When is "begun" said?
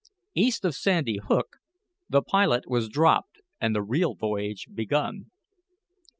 4.73-5.27